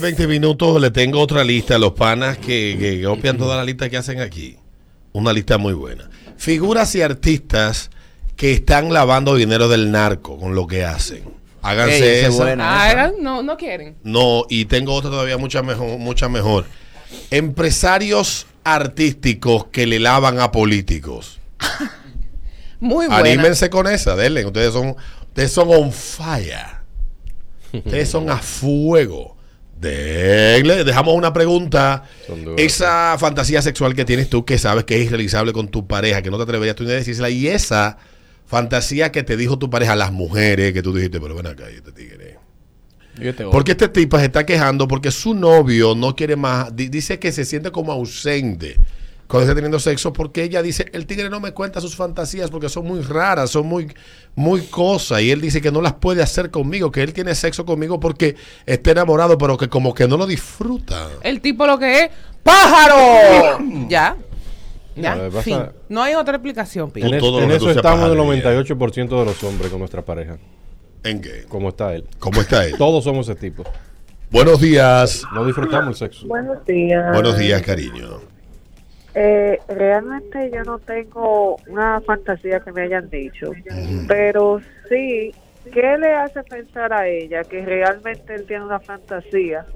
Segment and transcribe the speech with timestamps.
[0.00, 3.90] 20 minutos le tengo otra lista a los panas que, que copian toda la lista
[3.90, 4.56] que hacen aquí.
[5.10, 6.08] Una lista muy buena.
[6.36, 7.90] Figuras y artistas
[8.36, 11.24] que están lavando dinero del narco con lo que hacen.
[11.62, 12.44] Háganse esa es esa.
[12.44, 12.90] buena.
[12.90, 13.96] Ah, no, no quieren.
[14.04, 16.66] No, y tengo otra todavía mucha mejor, mucha mejor.
[17.32, 21.40] Empresarios artísticos que le lavan a políticos.
[22.78, 23.16] Muy buena.
[23.16, 24.46] Anímense con esa, denle.
[24.46, 26.78] Ustedes son, ustedes son on fire.
[27.72, 29.37] Ustedes son a fuego.
[29.80, 30.84] Denle.
[30.84, 32.04] Dejamos una pregunta.
[32.58, 36.30] Esa fantasía sexual que tienes tú, que sabes que es irrealizable con tu pareja, que
[36.30, 37.98] no te atreverías tú ni a decírsela, y esa
[38.46, 42.38] fantasía que te dijo tu pareja, las mujeres, que tú dijiste, pero ven acá, tigre.
[43.20, 43.50] Yo te odio.
[43.50, 47.32] Porque este tipo se está quejando porque su novio no quiere más, di- dice que
[47.32, 48.76] se siente como ausente
[49.28, 52.68] cuando está teniendo sexo porque ella dice, el tigre no me cuenta sus fantasías porque
[52.68, 53.92] son muy raras, son muy,
[54.34, 57.64] muy cosas y él dice que no las puede hacer conmigo, que él tiene sexo
[57.66, 61.08] conmigo porque está enamorado pero que como que no lo disfruta.
[61.22, 62.10] El tipo lo que es
[62.42, 63.58] pájaro.
[63.88, 64.16] ya.
[64.96, 65.14] Ya.
[65.14, 65.60] No, lo que pasa- fin.
[65.90, 67.02] No hay otra explicación, Pi.
[67.02, 68.66] En, en eso estamos el Adrián.
[68.66, 70.38] 98% de los hombres con nuestra pareja.
[71.04, 71.44] ¿En qué?
[71.48, 72.04] Como está él.
[72.18, 72.74] ¿Cómo está él?
[72.76, 73.62] Todos somos ese tipo.
[74.28, 75.22] Buenos días.
[75.32, 76.26] No disfrutamos el sexo.
[76.26, 77.12] Buenos días.
[77.12, 78.22] Buenos días, cariño.
[79.20, 83.50] Eh, realmente yo no tengo una fantasía que me hayan dicho,
[84.06, 85.34] pero sí,
[85.72, 89.66] ¿qué le hace pensar a ella que realmente él tiene una fantasía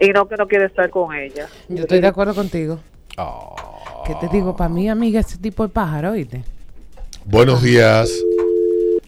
[0.00, 1.46] y no que no quiere estar con ella?
[1.68, 2.80] Yo estoy de acuerdo contigo.
[3.16, 3.54] Ah.
[4.04, 4.56] ¿Qué te digo?
[4.56, 6.42] Para mí, amiga, ese tipo de pájaro, ¿oíste?
[7.24, 8.10] Buenos días.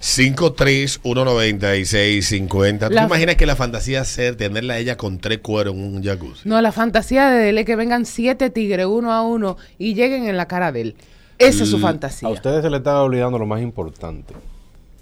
[0.05, 2.78] 5319650.
[2.78, 5.80] ¿Tú te La- imaginas que la fantasía ser tenerla a ella con tres cueros en
[5.97, 6.47] un jacuzzi?
[6.48, 10.28] No, la fantasía de él es que vengan siete tigres uno a uno y lleguen
[10.28, 10.94] en la cara de él.
[11.38, 12.28] Esa es su fantasía.
[12.28, 14.34] A ustedes se les está olvidando lo más importante.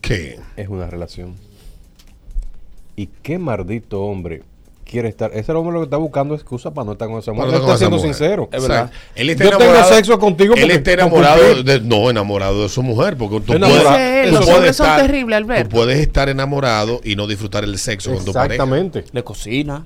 [0.00, 0.38] ¿Qué?
[0.56, 1.34] Es una relación.
[2.96, 4.42] ¿Y qué maldito hombre
[4.92, 5.30] quiere estar?
[5.34, 7.50] Ese hombre lo que está buscando excusa para no estar con esa mujer.
[7.50, 8.14] Con está siendo mujer.
[8.14, 8.48] sincero.
[8.52, 8.90] Es verdad.
[9.16, 13.16] Él está Yo tengo sexo contigo Él está enamorado de, no, enamorado de su mujer,
[13.16, 13.88] porque tú Enamorado.
[13.90, 15.68] puedes, tú los puedes hombres son estar- terribles, Alberto.
[15.70, 18.62] Tú puedes estar enamorado y no disfrutar el sexo con tu pareja.
[18.62, 19.04] Exactamente.
[19.10, 19.84] Le cocina,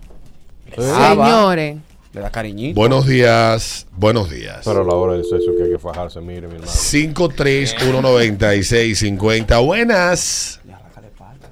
[0.76, 0.82] Sí.
[0.82, 1.76] Señores,
[2.12, 2.78] le da cariñito.
[2.78, 4.60] Buenos días, buenos días.
[4.64, 6.70] Pero a la hora del sexo que hay que fajarse, mire, mi hermano.
[6.72, 9.58] 5319650.
[9.64, 10.60] Buenas.
[10.66, 11.48] Le arranca la espalda.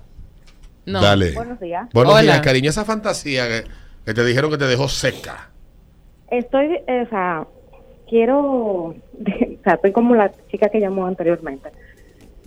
[0.86, 1.00] No.
[1.00, 1.32] Dale.
[1.32, 1.88] Buenos días.
[1.92, 2.22] Buenos Hola.
[2.22, 2.70] días, cariño.
[2.70, 3.64] Esa fantasía que,
[4.04, 5.50] que te dijeron que te dejó seca.
[6.30, 7.46] Estoy, eh, o sea,
[8.08, 8.40] quiero,
[8.88, 8.94] o
[9.62, 11.70] sea, estoy como la chica que llamó anteriormente.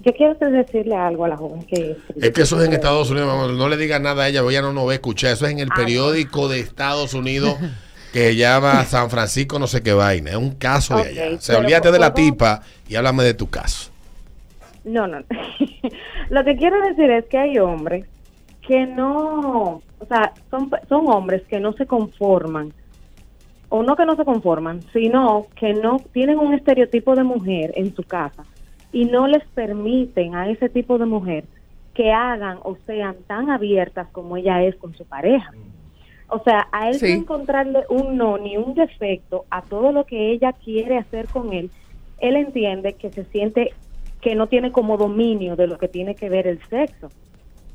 [0.04, 1.98] Yo quiero decirle algo a la joven que...
[2.22, 3.52] Es que eso es en Estados Unidos, mamá.
[3.52, 5.32] no le diga nada a ella, ella no nos va a escuchar.
[5.34, 7.58] Eso es en el periódico de Estados Unidos
[8.14, 10.32] que se llama San Francisco, no sé qué vaina.
[10.32, 11.36] Es un caso de allá.
[11.36, 13.92] O sea, olvídate de la tipa y háblame de tu caso.
[14.86, 15.18] No, no.
[16.30, 18.06] Lo que quiero decir es que hay hombres
[18.68, 22.74] que no, o sea, son, son hombres que no se conforman,
[23.70, 27.96] o no que no se conforman, sino que no tienen un estereotipo de mujer en
[27.96, 28.44] su casa
[28.92, 31.46] y no les permiten a ese tipo de mujer
[31.94, 35.52] que hagan o sean tan abiertas como ella es con su pareja.
[36.30, 37.08] O sea, a él Sí.
[37.14, 41.54] no encontrarle un no ni un defecto a todo lo que ella quiere hacer con
[41.54, 41.72] él,
[42.20, 43.74] él entiende que se siente
[44.22, 47.10] que no tiene como dominio de lo que tiene que ver el sexo.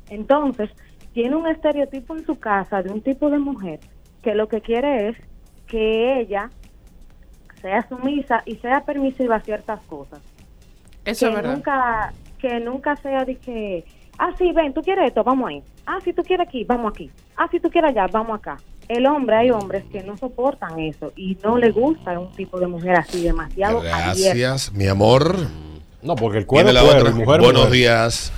[0.09, 0.69] Entonces,
[1.13, 3.79] tiene un estereotipo en su casa de un tipo de mujer
[4.21, 5.17] que lo que quiere es
[5.67, 6.49] que ella
[7.61, 10.19] sea sumisa y sea permisiva a ciertas cosas.
[11.05, 11.53] Eso que es verdad.
[11.55, 13.85] nunca que nunca sea de que
[14.17, 17.09] ah sí ven tú quieres esto vamos ahí ah si tú quieres aquí vamos aquí
[17.37, 18.57] ah si tú quieres allá vamos acá
[18.89, 22.67] el hombre hay hombres que no soportan eso y no le gusta un tipo de
[22.67, 25.35] mujer así demasiado abierta Gracias, mi amor.
[26.01, 27.11] No, porque el Viene es la otra.
[27.11, 27.71] mujer Buenos mujer.
[27.71, 28.33] días.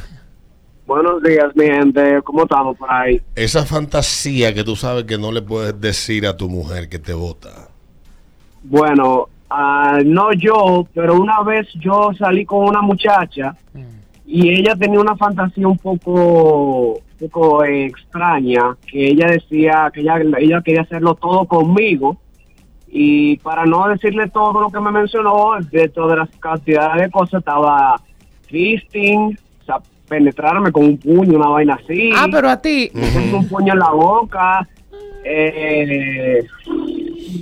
[0.87, 2.21] Buenos días, mi gente.
[2.23, 3.19] ¿Cómo estamos por ahí?
[3.35, 7.13] Esa fantasía que tú sabes que no le puedes decir a tu mujer que te
[7.13, 7.69] vota.
[8.63, 13.55] Bueno, ah, no yo, pero una vez yo salí con una muchacha
[14.27, 20.01] y ella tenía una fantasía un poco, un poco eh, extraña, que ella decía que
[20.01, 22.17] ella, ella quería hacerlo todo conmigo
[22.87, 27.39] y para no decirle todo lo que me mencionó, dentro de las cantidades de cosas
[27.39, 27.99] estaba
[28.47, 29.35] fisting,
[30.07, 32.11] penetrarme con un puño, una vaina así.
[32.15, 32.91] Ah, pero a ti,
[33.33, 34.67] un puño en la boca.
[35.23, 36.43] Eh,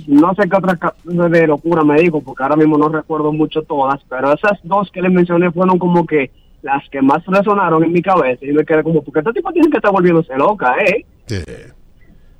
[0.06, 4.00] no sé qué otra de locura me dijo, porque ahora mismo no recuerdo mucho todas,
[4.08, 6.30] pero esas dos que le mencioné fueron como que
[6.62, 8.44] las que más resonaron en mi cabeza.
[8.44, 11.04] Y me quedé como, porque este tipo tiene que estar volviéndose loca, ¿eh?
[11.26, 11.42] Sí.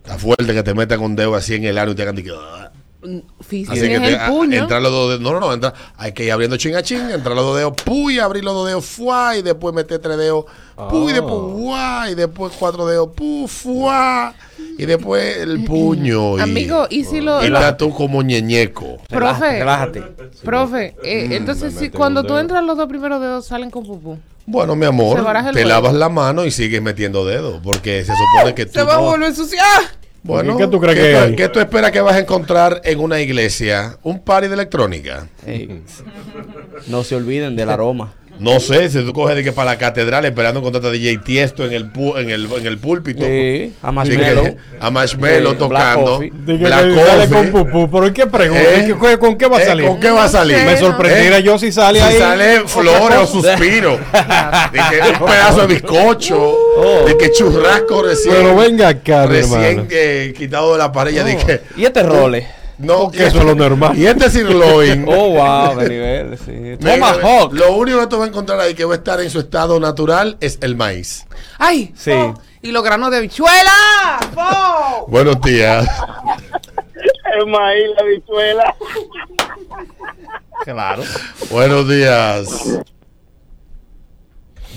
[0.03, 2.25] Está fuerte que te metan un dedo así en el ano y te hagan de
[2.25, 2.33] que,
[3.05, 3.43] "Ah".
[3.43, 4.63] Físico Así que es te- el a- puño.
[4.63, 5.21] entrar los dos dedos.
[5.23, 5.53] No, no, no.
[5.53, 7.11] Entra, hay que ir abriendo ching a ching.
[7.11, 7.75] Entrar los dos dedos.
[7.85, 8.85] Puy, abrir los dos dedos.
[8.85, 9.37] Fuá.
[9.37, 10.45] Y después meter tres dedos.
[10.91, 11.13] Puy.
[11.13, 11.15] Ah.
[11.15, 12.11] Después guá.
[12.11, 13.11] Y después cuatro dedos.
[13.15, 14.35] Pu, fuá.
[14.79, 16.39] Y después el puño.
[16.39, 18.99] y- Amigo, ¿y si lo, Y estás tú como ñeñeco.
[19.09, 19.59] Profe.
[19.61, 20.03] Relájate.
[20.43, 24.19] Profe, eh, Mm, entonces si cuando tú entras los dos primeros dedos salen con pupú.
[24.47, 25.25] Bueno, mi amor,
[25.55, 27.61] te lavas la mano y sigues metiendo dedos.
[27.63, 28.73] Porque se supone que tú.
[28.73, 29.65] Se va a volver a ensuciar.
[30.25, 31.37] Bueno, ¿Y qué tú crees ¿qué que hay?
[31.37, 33.99] ¿Qué tú esperas que vas a encontrar en una iglesia?
[34.03, 35.29] ¿Un party de electrónica?
[36.87, 38.15] No se olviden del aroma.
[38.39, 41.65] No sé, si tú coges de que para la catedral esperando encontrarte a DJ Tiesto
[41.65, 43.25] en el, pu- en el, en el púlpito.
[43.25, 44.43] Sí, a Marshmello.
[44.43, 46.19] que, a Marshmello Sí, Black tocando.
[46.19, 47.29] Black Coffee.
[47.31, 48.63] con pupú, pero ¿y qué pregunta?
[48.63, 48.89] ¿Eh?
[48.89, 49.87] ¿Y qué- ¿Con qué va a Eh, salir?
[49.87, 50.57] ¿Con qué va a salir?
[50.65, 51.43] Me sorprendiera ¿Eh?
[51.45, 52.19] yo si sale Si ahí.
[52.19, 53.93] sale flores o suspiro.
[54.73, 56.57] de que un pedazo de bizcocho.
[57.07, 58.35] De que churrasco recién.
[58.35, 62.47] Pero venga acá, Recién eh, quitado de la de que, ¿Y este role?
[62.79, 63.97] No, Que eso es lo normal.
[63.97, 65.05] Y este sirloin.
[65.15, 66.77] Oh, wow, de nivel, sí.
[66.85, 67.53] Tomahawk.
[67.53, 69.79] Lo único que tú vas a encontrar ahí que va a estar en su estado
[69.79, 71.27] natural es el maíz.
[71.59, 71.93] ¡Ay!
[71.97, 72.11] Sí.
[72.11, 74.19] oh, y los granos de bichuela.
[74.37, 75.07] ¡Oh!
[75.09, 75.87] Buenos días.
[77.37, 78.75] El maíz, la bichuela.
[80.65, 81.03] Claro.
[81.51, 82.79] Buenos días.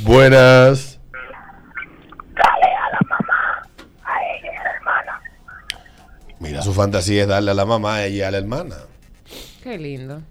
[0.03, 0.96] Buenas.
[6.47, 8.75] Mira, su fantasía es darle a la mamá y a la hermana.
[9.63, 10.21] Qué lindo.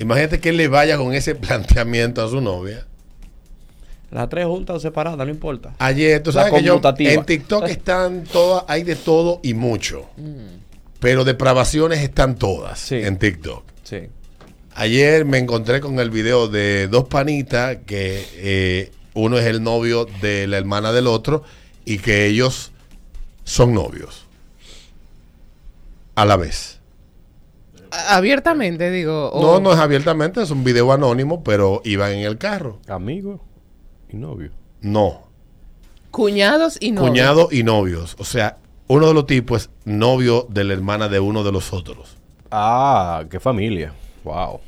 [0.00, 2.86] Imagínate que él le vaya con ese planteamiento a su novia.
[4.10, 5.74] Las tres juntas o separadas, no importa.
[5.78, 10.06] Ayer, tú La sabes que yo en TikTok están todas, hay de todo y mucho.
[11.00, 12.96] Pero depravaciones están todas Sí.
[12.96, 13.64] en TikTok.
[13.84, 14.08] Sí.
[14.74, 20.06] Ayer me encontré con el video de dos panitas que eh, uno es el novio
[20.22, 21.42] de la hermana del otro
[21.84, 22.70] y que ellos
[23.44, 24.26] son novios
[26.18, 26.80] a la vez.
[28.08, 29.30] Abiertamente, digo.
[29.30, 32.80] o- No, no es abiertamente, es un video anónimo, pero iban en el carro.
[32.88, 33.40] Amigo
[34.10, 34.50] y novio.
[34.80, 35.22] No,
[36.10, 37.02] Cuñados y no.
[37.02, 38.16] cuñado y novios.
[38.18, 38.56] O sea,
[38.88, 42.16] uno de los tipos es novio de la hermana de uno de los otros.
[42.50, 43.92] Ah, qué familia.
[44.24, 44.60] Wow.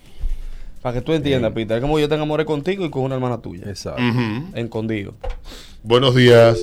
[0.82, 3.38] Para que tú entiendas, Peter, es como yo te enamoré contigo y con una hermana
[3.38, 3.64] tuya.
[3.68, 4.00] Exacto.
[4.02, 4.46] Ujú.
[4.54, 5.14] Escondido.
[5.82, 6.58] Buenos días.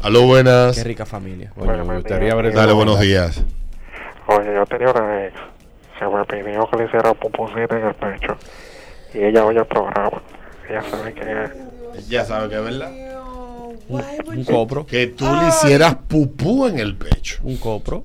[0.00, 0.76] Aló, buenas.
[0.76, 1.52] Qué rica familia.
[1.56, 3.42] Coño, me gustaría ver Dale, buenos días.
[4.28, 5.34] Oye, yo tenía una ex.
[5.98, 8.36] Se me pidió que le hiciera pupusita en el pecho.
[9.14, 10.22] Y ella oye el programa.
[10.68, 12.08] Ella sabe que es.
[12.08, 12.90] Ya sabes que es verdad.
[13.88, 14.86] Un copro.
[14.86, 17.40] Que tú le hicieras pupú en el pecho.
[17.42, 18.04] Un copro.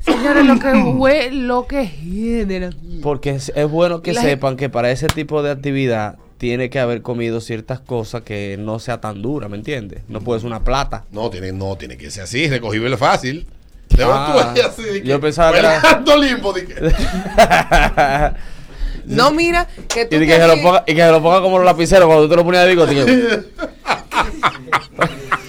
[0.00, 2.70] Señores, lo que hue, lo que genera.
[3.02, 6.80] Porque es, es bueno que La sepan que para ese tipo de actividad tiene que
[6.80, 10.02] haber comido ciertas cosas que no sea tan dura, ¿me entiendes?
[10.08, 11.04] No puede ser una plata.
[11.12, 13.46] No, tiene, no, tiene que ser así, recogible fácil.
[13.96, 16.74] Te vas tú Ah, ahí así, de que, yo pensaba que era- limbo, de que-
[19.04, 21.58] No, mira, que tú y, que se lo ponga, y que se lo ponga como
[21.58, 22.94] los lapiceros cuando tú te lo ponías de bigote.
[22.94, 23.42] que-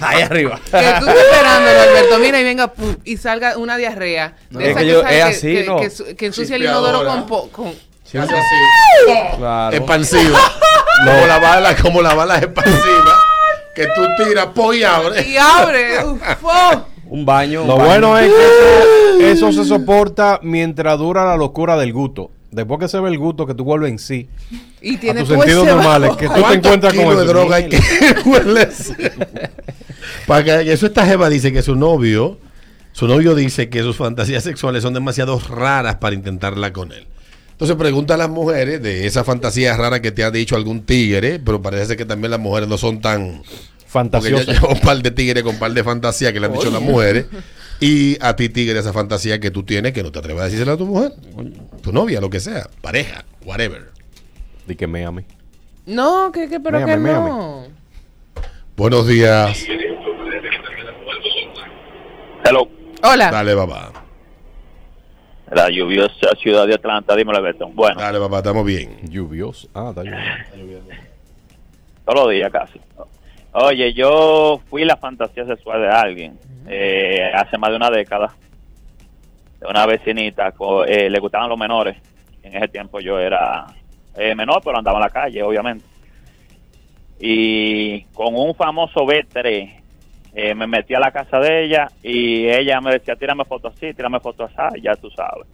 [0.00, 0.56] Ahí arriba.
[0.64, 0.76] Que tú
[1.06, 2.18] estás esperándolo, Alberto.
[2.18, 4.34] Mira, y venga pum, y salga una diarrea.
[4.50, 5.76] De Es que yo- es así, que- ¿no?
[5.80, 7.68] que que ensucia el inodoro con, po- con.
[7.68, 9.76] Hace así, Claro.
[9.76, 10.36] expansivo.
[11.04, 13.18] Como la bala, como la bala expansiva.
[13.74, 15.26] Que tú tiras, po y abres.
[15.26, 16.04] Y abre.
[16.04, 16.86] uf, oh.
[17.08, 17.62] Un baño.
[17.62, 17.88] un Lo baño.
[17.88, 18.30] bueno es
[19.18, 22.30] que eso, eso se soporta mientras dura la locura del gusto.
[22.50, 24.28] Después que se ve el gusto, que tú vuelves en sí.
[24.80, 26.16] Y A tiene tus todo sentidos normales.
[26.16, 27.80] Que tú te ¿Cuántos encuentras con kilos de droga hay que?
[30.26, 32.38] Para que eso esta jeva dice que su novio,
[32.92, 37.06] su novio dice que sus fantasías sexuales son demasiado raras para intentarla con él.
[37.50, 41.38] Entonces pregunta a las mujeres de esa fantasía rara que te ha dicho algún tigre,
[41.38, 43.42] pero parece que también las mujeres no son tan
[43.94, 46.52] porque yo llevo un par de tigres con un par de fantasías que le han
[46.52, 47.26] dicho las mujeres.
[47.80, 50.72] Y a ti, tigre, esa fantasía que tú tienes que no te atreves a decírsela
[50.72, 51.12] a tu mujer,
[51.82, 53.90] tu novia, lo que sea, pareja, whatever.
[54.66, 55.24] Di que me ame.
[55.86, 57.28] No, que, que pero Méame, que méame.
[57.28, 57.64] no.
[58.76, 59.66] Buenos días.
[62.44, 62.68] Hello,
[63.02, 63.30] Hola.
[63.30, 63.92] Dale, papá.
[65.52, 67.68] la lluviosa ciudad de Atlanta, dímelo, Alberto.
[67.74, 68.98] Bueno, Dale, papá, estamos bien.
[69.08, 69.68] Lluvioso.
[69.74, 70.88] Ah, está lloviendo.
[72.04, 72.80] todos los días casi.
[73.56, 78.34] Oye, yo fui la fantasía sexual de alguien eh, hace más de una década.
[79.60, 80.52] De una vecinita,
[80.88, 81.96] eh, le gustaban los menores.
[82.42, 83.64] En ese tiempo yo era
[84.16, 85.84] eh, menor, pero andaba en la calle, obviamente.
[87.20, 89.72] Y con un famoso B3
[90.34, 93.94] eh, me metí a la casa de ella y ella me decía, tírame fotos así,
[93.94, 95.46] tírame fotos así, ya tú sabes.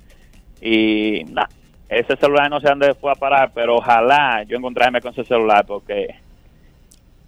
[0.63, 1.51] Y nada,
[1.87, 5.67] ese celular no sé dónde fue a parar, pero ojalá yo encontrarme con ese celular
[5.67, 6.15] porque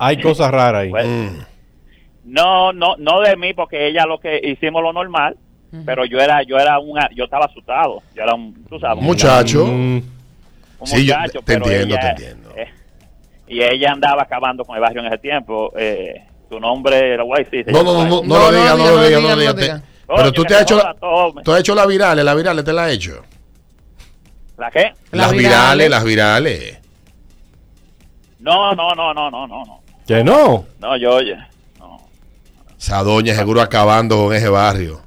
[0.05, 0.91] Hay cosas raras ahí.
[0.91, 1.39] Bueno, Mm.
[2.25, 5.37] no, no, no de mí, porque ella lo que hicimos lo normal,
[5.87, 9.05] pero yo era, yo era un, yo estaba asustado, yo era un, tú sabes, Un
[9.05, 9.65] muchacho.
[9.67, 10.03] Mm,
[10.81, 12.55] un Sí, yo- muchacho, te pero entiendo, ella, te entiendo.
[12.57, 12.69] eh,
[13.49, 15.73] y ella andaba acabando con el barrio en ese tiempo.
[15.77, 17.65] Eh, tu nombre, lo voy a decir.
[17.65, 19.37] se No, no, no, no, no No, lo no digas, no lo digas, diga, no
[19.45, 19.83] lo digas.
[20.15, 20.81] Pero tú te has hecho,
[21.43, 23.23] tú has hecho la virales, la virales te la has hecho.
[24.59, 24.93] ¿La qué?
[25.13, 26.79] Las Las virales, las virales.
[28.41, 29.81] No, no, no, no, no, no, no.
[30.13, 30.67] Que no.
[30.79, 31.37] No, yo, oye,
[31.79, 31.99] no.
[32.79, 35.01] Esa doña seguro acabando con ese barrio.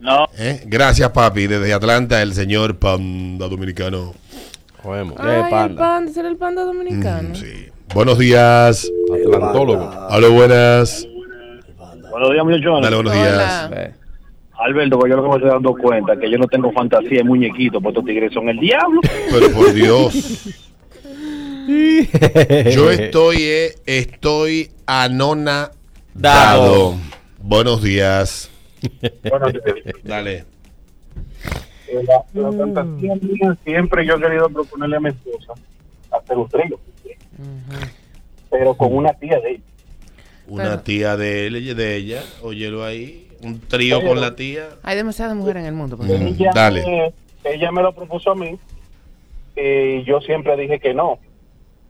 [0.00, 0.62] No, ¿eh?
[0.66, 1.48] Gracias, papi.
[1.48, 4.14] Desde Atlanta, el señor Panda Dominicano.
[4.80, 5.14] Jodemos.
[5.14, 5.76] Eh, Ay, el panda.
[5.82, 7.30] panda, será el panda dominicano.
[7.30, 7.66] Mm, sí.
[7.92, 8.88] Buenos días.
[9.24, 9.90] Atlantólogo.
[10.08, 11.04] Aló, buenas.
[12.08, 12.82] Buenos días, muchachones.
[12.82, 13.66] Dale, buenos días.
[13.66, 13.92] Hola.
[14.58, 17.18] Alberto, pues yo lo que me estoy dando cuenta es que yo no tengo fantasía
[17.18, 19.00] de muñequito, pues estos tigres son el diablo.
[19.30, 20.48] Pero por Dios.
[21.66, 25.72] Yo estoy, eh, estoy anonadado.
[26.14, 26.94] Dado.
[27.40, 28.50] Buenos días.
[30.04, 30.44] Dale.
[31.92, 35.52] la, la fantasía mía siempre yo he querido proponerle a mi esposa
[36.12, 36.78] hacer un trío,
[38.50, 39.62] pero con una tía de ella.
[40.48, 43.28] Una Pero- tía de él, de ella, óyelo ahí.
[43.42, 44.68] Un trío con la tía.
[44.82, 45.96] Hay demasiadas mujeres en el mundo.
[45.98, 46.84] Mm, Ella, Dale.
[46.86, 48.56] me- ella me lo propuso a mí
[49.56, 51.18] y yo siempre dije que no.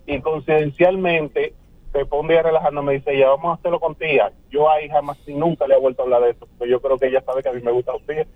[0.07, 1.53] Y coincidencialmente,
[1.93, 4.31] después un día relajando me dice, ya vamos a hacerlo con tía.
[4.51, 6.99] Yo ahí jamás y nunca le he vuelto a hablar de eso, porque yo creo
[6.99, 8.27] que ella sabe que a mí me gusta un tía.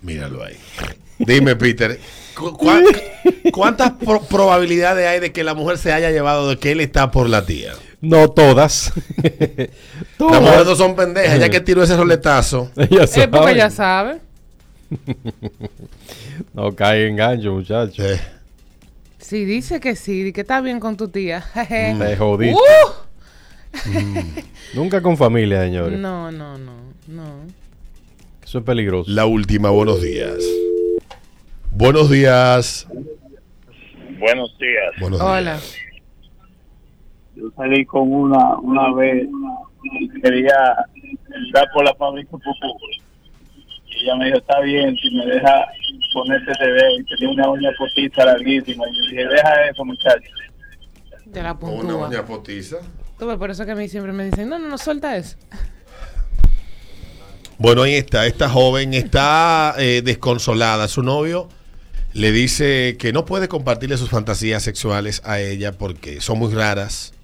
[0.00, 0.56] Míralo ahí.
[1.18, 1.98] Dime, Peter,
[2.36, 2.84] ¿cu- cuán-
[3.52, 7.10] ¿cuántas pro- probabilidades hay de que la mujer se haya llevado de que él está
[7.10, 7.72] por la tía?
[8.00, 8.92] No todas.
[10.18, 12.70] Las mujeres no son pendejas, ya que tiró ese roletazo.
[12.76, 13.56] Ella Es porque sabe.
[13.56, 14.18] ya sabe.
[16.54, 18.02] No cae en gancho, muchacho.
[18.04, 18.20] Eh,
[19.22, 21.40] Si dice que sí, que está bien con tu tía.
[21.40, 21.94] jeje.
[21.98, 22.58] Te jodiste.
[22.58, 24.22] Uh.
[24.74, 25.98] Nunca con familia, señores.
[25.98, 26.72] No, no, no,
[27.06, 27.46] no.
[28.42, 29.08] Eso es peligroso.
[29.10, 30.38] la última, buenos días.
[31.70, 32.86] Buenos días.
[34.18, 34.92] buenos días.
[35.00, 35.52] Buenos Hola.
[35.52, 35.76] días.
[37.36, 39.26] Yo salí con una una vez,
[40.22, 40.74] quería
[41.32, 42.50] entrar por la fábrica Pupú.
[43.86, 45.66] Y ella me dijo, está bien, si me deja
[46.12, 46.98] ponerte ese dedo.
[46.98, 48.84] Y tenía una uña postiza larguísima.
[48.88, 50.30] Y yo dije, deja eso, muchacho.
[51.26, 52.08] De la Una puntúa.
[52.08, 52.76] uña potiza.
[53.18, 55.36] Tú por eso que a mí siempre me dicen, no, no, no, suelta eso.
[57.58, 58.26] Bueno, ahí está.
[58.26, 60.88] Esta joven está eh, desconsolada.
[60.88, 61.48] Su novio
[62.12, 67.14] le dice que no puede compartirle sus fantasías sexuales a ella porque son muy raras.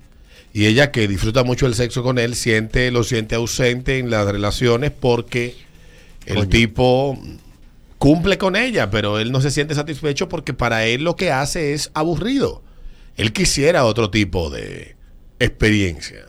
[0.53, 4.27] Y ella que disfruta mucho el sexo con él, siente, lo siente ausente en las
[4.27, 5.57] relaciones porque
[6.27, 7.19] el tipo
[7.99, 11.75] cumple con ella, pero él no se siente satisfecho porque para él lo que hace
[11.75, 12.63] es aburrido.
[13.17, 14.97] Él quisiera otro tipo de
[15.41, 16.27] experiencia.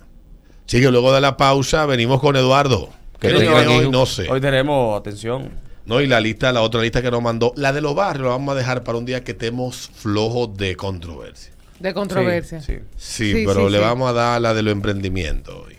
[0.67, 2.89] Así que luego de la pausa venimos con Eduardo.
[3.19, 3.67] Que ¿Qué aquí.
[3.67, 3.89] hoy?
[3.89, 4.29] No sé.
[4.29, 5.49] Hoy tenemos, atención.
[5.85, 8.29] No, y la lista, la otra lista que nos mandó, la de los barrios, la
[8.31, 11.51] vamos a dejar para un día que estemos flojos de controversia.
[11.79, 12.61] De controversia.
[12.61, 12.79] Sí, sí.
[12.97, 13.83] Sí, Sí, pero sí, le sí.
[13.83, 15.77] vamos a dar la de los emprendimientos hoy.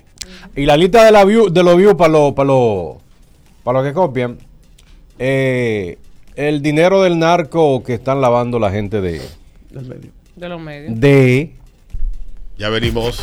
[0.56, 2.96] Y la lista de, la view, de los views para los para los
[3.62, 4.38] para los que copian.
[5.20, 5.98] Eh,
[6.34, 9.20] el dinero del narco que están lavando la gente de
[9.70, 10.10] Del medio.
[10.34, 10.98] De los medios.
[10.98, 11.52] de
[12.58, 13.22] Ya venimos.